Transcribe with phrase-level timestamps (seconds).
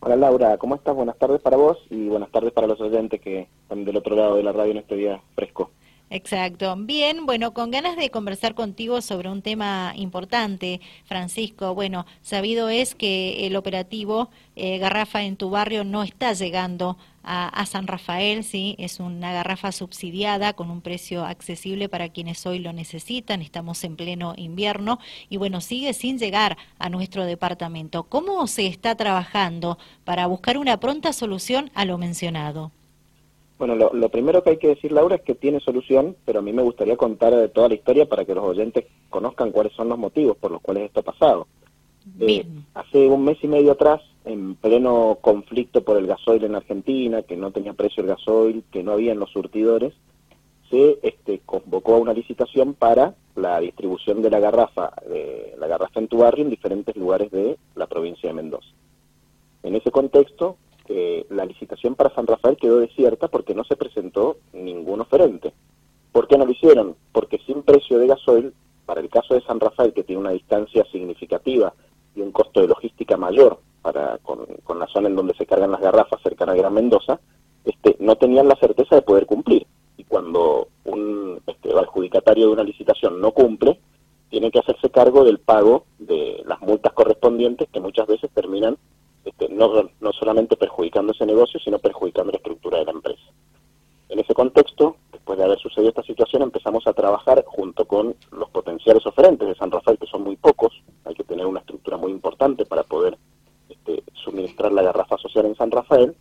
[0.00, 0.94] Hola Laura, ¿cómo estás?
[0.94, 4.36] Buenas tardes para vos y buenas tardes para los oyentes que están del otro lado
[4.36, 5.70] de la radio en este día fresco.
[6.10, 6.74] Exacto.
[6.76, 11.74] Bien, bueno, con ganas de conversar contigo sobre un tema importante, Francisco.
[11.74, 16.96] Bueno, sabido es que el operativo eh, Garrafa en tu barrio no está llegando
[17.30, 22.58] a, San Rafael, sí, es una garrafa subsidiada con un precio accesible para quienes hoy
[22.58, 23.42] lo necesitan.
[23.42, 24.98] Estamos en pleno invierno
[25.28, 28.04] y bueno, sigue sin llegar a nuestro departamento.
[28.04, 32.72] ¿Cómo se está trabajando para buscar una pronta solución a lo mencionado?
[33.58, 36.52] Bueno, lo, primero que hay que decir, Laura, es que tiene solución, pero a mí
[36.52, 39.98] me gustaría contar de toda la historia para que los oyentes conozcan cuáles son los
[39.98, 41.48] motivos por los cuales esto ha pasado.
[42.20, 47.22] Eh, hace un mes y medio atrás, en pleno conflicto por el gasoil en Argentina,
[47.22, 49.92] que no tenía precio el gasoil, que no había en los surtidores,
[50.70, 55.98] se este, convocó a una licitación para la distribución de la garrafa, de la garrafa
[55.98, 58.68] en tu barrio en diferentes lugares de la provincia de Mendoza.
[59.62, 60.56] En ese contexto,
[61.30, 65.52] la licitación para San Rafael quedó desierta porque no se presentó ningún oferente.
[66.12, 66.96] ¿Por qué no lo hicieron?
[67.12, 68.52] Porque sin precio de gasoil,
[68.86, 71.72] para el caso de San Rafael, que tiene una distancia significativa
[72.14, 74.46] y un costo de logística mayor para con,
[74.78, 77.20] la zona en donde se cargan las garrafas cercana a Gran Mendoza,
[77.64, 79.66] este, no tenían la certeza de poder cumplir.
[79.96, 83.78] Y cuando un este, adjudicatario de una licitación no cumple,
[84.30, 88.76] tiene que hacerse cargo del pago de las multas correspondientes que muchas veces terminan
[89.58, 93.22] no, no solamente perjudicando ese negocio, sino perjudicando la estructura de la empresa.
[94.08, 98.48] En ese contexto, después de haber sucedido esta situación, empezamos a trabajar junto con los
[98.50, 100.72] potenciales oferentes de San Rafael, que son muy pocos,
[101.04, 103.18] hay que tener una estructura muy importante para poder
[103.68, 106.14] este, suministrar la garrafa social en San Rafael,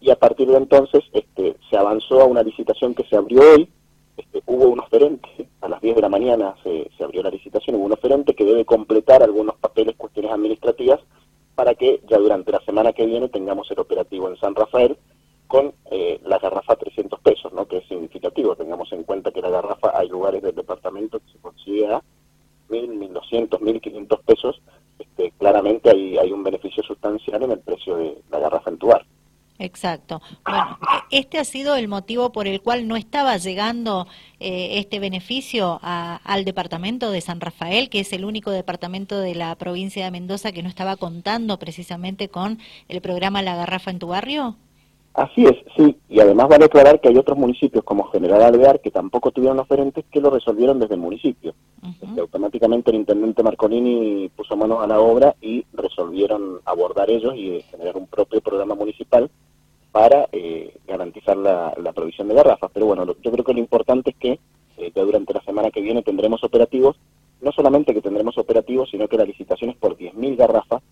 [0.00, 3.68] y a partir de entonces este, se avanzó a una licitación que se abrió hoy,
[4.16, 5.28] este, hubo un oferente,
[5.60, 8.44] a las 10 de la mañana se, se abrió la licitación, hubo un oferente que
[8.44, 11.00] debe completar algunos papeles, cuestiones administrativas,
[11.54, 14.96] para que ya durante la semana que viene tengamos el operativo en San Rafael
[15.46, 17.66] con eh, la garrafa 300 pesos, ¿no?
[17.66, 18.56] que es significativo.
[18.56, 22.02] Tengamos en cuenta que la garrafa hay lugares del departamento que se consigue a
[22.70, 24.62] 1.000, 1.200, 1.500 pesos.
[24.98, 28.88] Este, claramente hay, hay un beneficio sustancial en el precio de la garrafa en tu
[28.88, 29.03] bar.
[29.74, 30.22] Exacto.
[30.44, 30.78] Bueno,
[31.10, 34.06] este ha sido el motivo por el cual no estaba llegando
[34.38, 39.56] eh, este beneficio al departamento de San Rafael, que es el único departamento de la
[39.56, 44.06] provincia de Mendoza que no estaba contando precisamente con el programa La Garrafa en tu
[44.06, 44.54] barrio.
[45.14, 48.90] Así es, sí, y además vale aclarar que hay otros municipios como General Alvear que
[48.90, 51.54] tampoco tuvieron oferentes que lo resolvieron desde el municipio.
[52.02, 57.60] Este, automáticamente el intendente Marcolini puso manos a la obra y resolvieron abordar ellos y
[57.70, 59.30] generar un propio programa municipal
[59.94, 62.68] para eh, garantizar la, provisión de garrafas.
[62.74, 64.40] Pero bueno, yo creo que lo importante es que
[64.76, 66.96] eh, ya durante la semana que viene tendremos operativos,
[67.40, 70.82] no solamente que tendremos operativos, sino que la licitación es por 10.000 garrafas,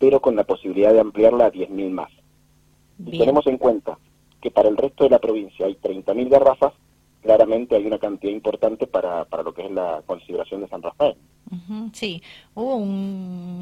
[0.00, 2.10] pero con la posibilidad de ampliarla a 10.000 más.
[2.98, 3.96] Si tenemos en cuenta
[4.42, 6.72] que para el resto de la provincia hay 30.000 garrafas,
[7.22, 11.14] claramente hay una cantidad importante para, para lo que es la consideración de San Rafael.
[11.92, 12.20] Sí,
[12.54, 12.74] hubo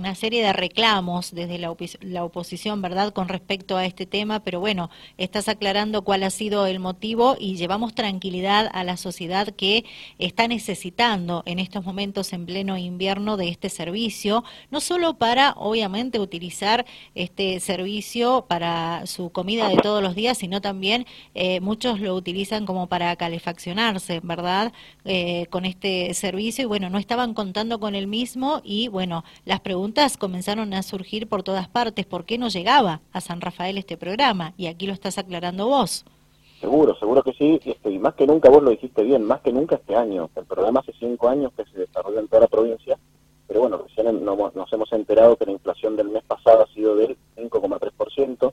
[0.04, 4.60] una serie de reclamos desde la, la, oposición, ¿verdad?, con respecto a este tema, pero
[4.60, 9.86] bueno, estás aclarando cuál ha sido el motivo y llevamos tranquilidad a la sociedad que
[10.18, 16.20] está necesitando en estos momentos en pleno invierno de este servicio, no solo para, obviamente,
[16.20, 16.84] utilizar
[17.14, 22.66] este servicio para su comida de todos los días, sino también eh, muchos lo utilizan
[22.66, 24.70] como para calefaccionarse, ¿verdad?,
[25.06, 29.60] eh, con este servicio y bueno, no estaban contando con el mismo y bueno, las
[29.60, 32.04] preguntas comenzaron a surgir por todas partes.
[32.04, 34.52] ¿Por qué no llegaba a San Rafael este programa?
[34.56, 36.04] Y aquí lo estás aclarando vos.
[36.60, 39.52] Seguro, seguro que sí, este, y más que nunca vos lo dijiste bien, más que
[39.52, 40.30] nunca este año.
[40.34, 42.98] El programa hace cinco años que se desarrolla en toda la provincia,
[43.46, 47.16] pero bueno, recién nos hemos enterado que la inflación del mes pasado ha sido del
[47.36, 48.52] 5,3%,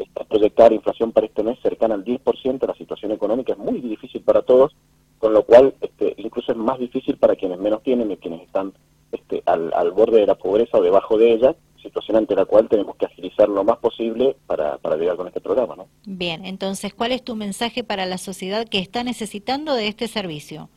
[0.00, 4.22] está proyectada inflación para este mes cercana al 10%, la situación económica es muy difícil
[4.22, 4.74] para todos,
[5.18, 8.72] con lo cual este, incluso es más difícil para quienes menos tienen y quienes están
[9.14, 12.68] este, al, al, borde de la pobreza o debajo de ella, situación ante la cual
[12.68, 15.76] tenemos que agilizar lo más posible para, para llegar con este programa.
[15.76, 15.86] ¿no?
[16.06, 20.68] Bien, entonces, ¿cuál es tu mensaje para la sociedad que está necesitando de este servicio?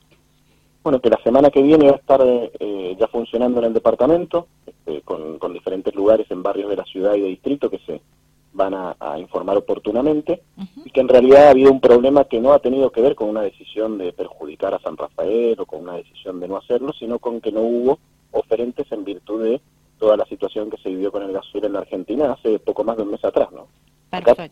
[0.84, 4.48] Bueno, que la semana que viene va a estar eh, ya funcionando en el departamento,
[4.66, 8.02] este, con, con diferentes lugares en barrios de la ciudad y de distrito que se
[8.58, 10.42] van a, informar oportunamente
[10.84, 13.30] y que en realidad ha habido un problema que no ha tenido que ver con
[13.30, 17.20] una decisión de perjudicar a San Rafael o con una decisión de no hacerlo, sino
[17.20, 18.00] con que no hubo
[18.38, 19.62] oferentes en virtud de
[20.00, 22.98] toda la situación que se vivió con el gasoil en la Argentina hace poco más
[22.98, 23.68] de un mes atrás, ¿no?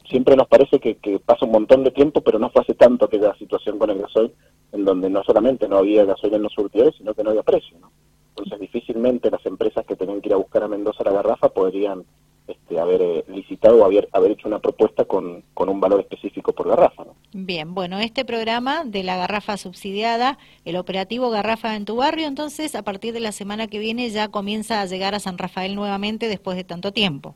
[0.10, 3.34] siempre nos parece que, pasa un montón de tiempo, pero no fue hace tanto aquella
[3.36, 4.34] situación con el gasoil
[4.74, 7.78] en donde no solamente no había gasoil en los surtidores, sino que no había precio,
[7.80, 7.92] ¿no?
[8.30, 12.04] Entonces difícilmente las empresas que tenían que ir a buscar a Mendoza la garrafa podrían
[12.48, 16.52] este, haber eh, licitado o haber, haber hecho una propuesta con, con un valor específico
[16.52, 17.06] por garrafa.
[17.38, 22.76] Bien, bueno, este programa de la garrafa subsidiada, el operativo Garrafa en tu barrio, entonces
[22.76, 26.30] a partir de la semana que viene ya comienza a llegar a San Rafael nuevamente
[26.30, 27.36] después de tanto tiempo.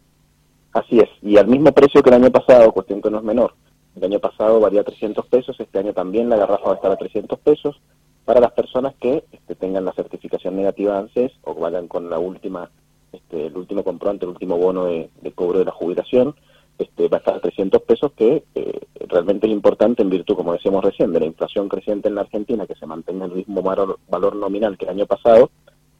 [0.72, 3.56] Así es, y al mismo precio que el año pasado, cuestión que no es menor.
[3.98, 6.95] El año pasado valía 300 pesos, este año también la garrafa va a estar a
[6.95, 7.81] 300 pesos
[8.24, 12.19] para las personas que este, tengan la certificación negativa de ANSES o vayan con la
[12.19, 12.72] última
[13.12, 16.36] este, el último comprobante, el último bono de, cobro de la jubilación,
[16.78, 18.80] este, va a estar a 300 pesos, que eh,
[19.10, 22.66] realmente es importante en virtud, como decíamos recién, de la inflación creciente en la Argentina,
[22.66, 25.50] que se mantenga el mismo valor, nominal que el año pasado,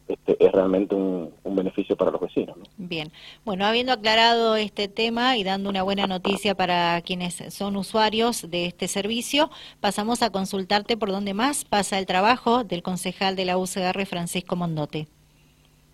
[0.08, 2.58] este, es realmente un, beneficio para los vecinos.
[2.78, 3.12] Bien,
[3.44, 8.66] bueno, habiendo aclarado este tema y dando una buena noticia para quienes son usuarios de
[8.66, 9.50] este servicio,
[9.82, 14.56] pasamos a consultarte por dónde más pasa el trabajo del concejal de la UCR, Francisco
[14.56, 15.08] Mondote.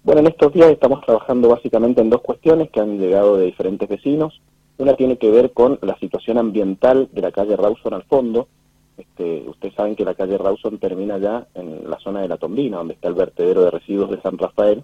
[0.03, 3.89] Bueno, en estos días estamos trabajando básicamente en dos cuestiones que han llegado de diferentes
[3.89, 4.39] vecinos.
[4.77, 8.49] Una tiene que ver con la situación ambiental de la calle Rawson al fondo.
[8.97, 12.77] Este, ustedes saben que la calle Rawson termina ya en la zona de la Tombina,
[12.77, 14.83] donde está el vertedero de residuos de San Rafael,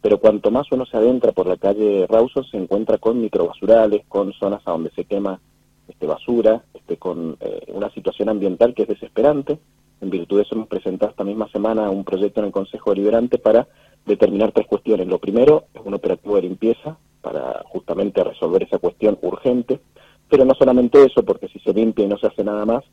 [0.00, 4.32] pero cuanto más uno se adentra por la calle Rawson se encuentra con microbasurales, con
[4.32, 5.40] zonas a donde se quema
[5.86, 9.58] este, basura, este, con eh, una situación ambiental que es desesperante.
[10.00, 13.38] En virtud de eso hemos presentado esta misma semana un proyecto en el Consejo Deliberante
[13.38, 13.68] para
[14.04, 15.06] determinar tres cuestiones.
[15.06, 19.80] Lo primero es un operativo de limpieza para justamente resolver esa cuestión urgente,
[20.28, 22.84] pero no solamente eso, porque si se limpia y no se hace nada más,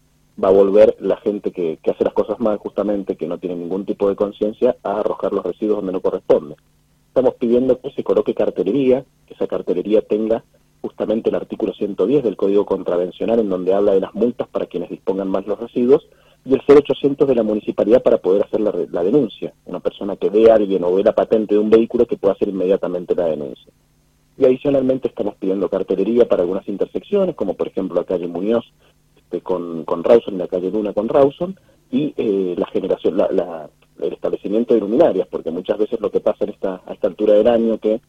[0.41, 3.85] va a volver la gente que, hace las cosas mal, justamente, que no tiene ningún
[3.85, 6.55] tipo de conciencia, a arrojar los residuos donde no corresponde.
[7.07, 10.43] Estamos pidiendo que se coloque cartelería, que esa cartelería tenga
[10.81, 14.89] justamente el artículo 110 del Código Contravencional, en donde habla de las multas para quienes
[14.89, 16.07] dispongan más los residuos,
[16.45, 19.53] y el 0800 de la municipalidad para poder hacer la, denuncia.
[19.65, 22.35] Una persona que ve a alguien o ve la patente de un vehículo que pueda
[22.35, 23.73] hacer inmediatamente la denuncia.
[24.37, 28.65] Y adicionalmente estamos pidiendo cartelería para algunas intersecciones, como por ejemplo la calle Muñoz
[29.17, 31.57] este, con, con Rawson y la calle Luna con Rawson,
[31.91, 33.69] y eh, la generación, la,
[34.01, 37.33] el establecimiento de luminarias, porque muchas veces lo que pasa en esta, a esta altura
[37.33, 38.01] del año que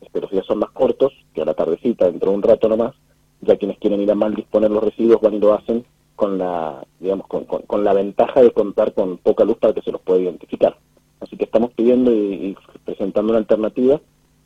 [0.00, 2.94] este, los días son más cortos, que a la tardecita, dentro de un rato nomás,
[3.40, 5.84] ya quienes quieren ir a mal disponer los residuos van y lo hacen
[6.16, 9.92] con la, digamos, con, con, la ventaja de contar con poca luz para que se
[9.92, 10.76] los pueda identificar.
[11.20, 14.00] Así que estamos pidiendo y, presentando una alternativa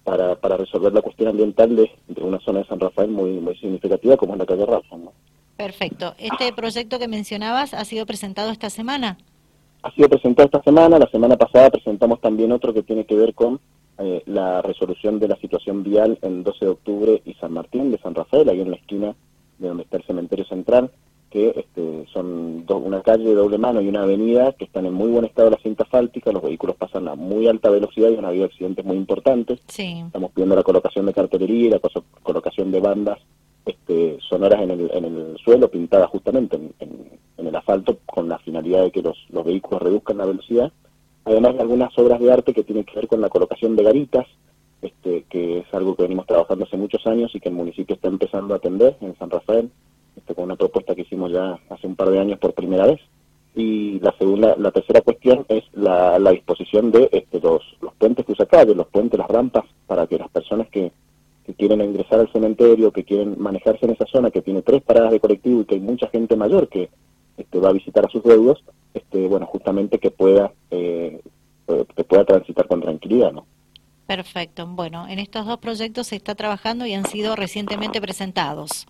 [0.09, 1.91] para, para resolver la cuestión ambiental de,
[2.23, 4.97] una zona de San Rafael muy, muy significativa como es la calle Rafa.
[5.57, 6.15] Perfecto.
[6.19, 9.19] ¿Este proyecto que mencionabas ha sido presentado esta semana?
[9.83, 10.99] Ha sido presentado esta semana.
[10.99, 13.61] La semana pasada presentamos también otro que tiene que ver con
[13.99, 17.99] eh, la resolución de la situación vial en 12 de octubre y San Martín de
[17.99, 19.15] San Rafael, ahí en la esquina
[19.59, 20.91] de donde está el cementerio central
[21.31, 25.11] que este, son una calle de doble mano y una avenida que están en muy
[25.11, 28.25] buen estado de la cinta asfáltica, los vehículos pasan a muy alta velocidad y han
[28.25, 29.61] habido accidentes muy importantes.
[30.07, 31.81] Estamos pidiendo la colocación de cartelería y la
[32.23, 33.19] colocación de bandas
[33.67, 38.83] este, sonoras en el, en el suelo, pintadas justamente en, el asfalto con la finalidad
[38.83, 40.73] de que los, los vehículos reduzcan la velocidad.
[41.25, 44.27] Además de algunas obras de arte que tienen que ver con la colocación de garitas,
[44.83, 48.09] este, que es algo que venimos trabajando hace muchos años y que el municipio está
[48.09, 49.71] empezando a atender en San Rafael.
[50.43, 53.01] Una propuesta que hicimos ya hace un par de años por primera vez.
[53.55, 58.33] Y la segunda, la tercera cuestión es la, disposición de este, los, los puentes que
[58.33, 60.93] usa calle, los puentes, las rampas, para que las personas que,
[61.57, 65.19] quieren ingresar al cementerio, que quieren manejarse en esa zona, que tiene tres paradas de
[65.19, 66.91] colectivo y que hay mucha gente mayor que
[67.39, 68.63] este, va a visitar a sus deudos,
[68.93, 71.21] este, bueno, justamente que pueda, eh,
[71.97, 73.47] que pueda transitar con tranquilidad, ¿no?
[74.07, 74.67] Perfecto.
[74.67, 78.87] Bueno, en estos dos proyectos se está trabajando y han sido recientemente presentados.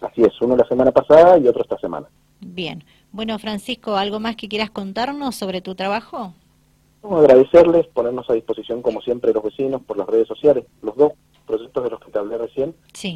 [0.00, 2.06] Así es, uno la semana pasada y otro esta semana.
[2.40, 2.84] Bien.
[3.12, 6.32] Bueno, Francisco, ¿algo más que quieras contarnos sobre tu trabajo?
[7.02, 10.64] agradecerles, ponernos a disposición como siempre los vecinos por las redes sociales.
[10.82, 11.12] Los dos
[11.46, 12.74] proyectos de los que te hablé recién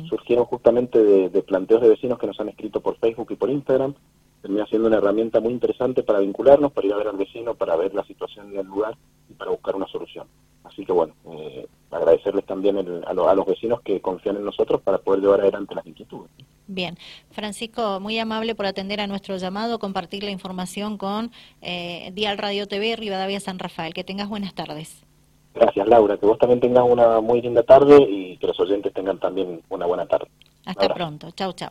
[0.08, 3.94] surgieron justamente de, planteos de vecinos que nos han escrito por Facebook y por Instagram.
[4.40, 7.76] Termina siendo una herramienta muy interesante para vincularnos, para ir a ver al vecino, para
[7.76, 8.96] ver la situación del lugar
[9.28, 10.26] y para buscar una solución.
[10.64, 14.98] Así que bueno, eh, agradecerles también a, a los vecinos que confían en nosotros para
[14.98, 16.30] poder llevar adelante las inquietudes.
[16.66, 16.97] Bien,
[17.30, 21.30] Francisco, muy amable por atender a nuestro llamado, compartir la información con
[21.61, 23.92] eh, Dial Radio TV Rivadavia San Rafael.
[23.92, 25.04] Que tengas buenas tardes.
[25.54, 26.16] Gracias, Laura.
[26.16, 29.87] Que vos también tengas una muy linda tarde y que los oyentes tengan también una
[29.87, 30.28] buena tarde.
[30.64, 31.30] Hasta pronto.
[31.33, 31.71] Chau, chau.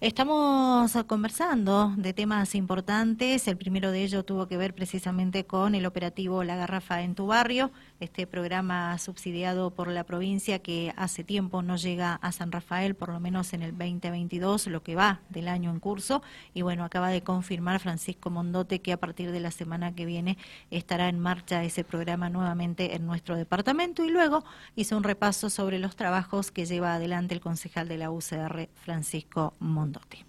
[0.00, 3.46] Estamos conversando de temas importantes.
[3.48, 7.26] El primero de ellos tuvo que ver precisamente con el operativo La Garrafa en tu
[7.26, 7.70] barrio.
[8.00, 13.10] Este programa subsidiado por la provincia que hace tiempo no llega a San Rafael, por
[13.10, 16.22] lo menos en el 2022, lo que va del año en curso.
[16.54, 20.38] Y bueno, acaba de confirmar Francisco Mondote que a partir de la semana que viene
[20.70, 24.04] estará en marcha ese programa nuevamente en nuestro departamento.
[24.04, 24.44] Y luego
[24.76, 29.54] hizo un repaso sobre los trabajos que lleva adelante el concejal de la UCR, Francisco
[29.58, 30.24] Mondote.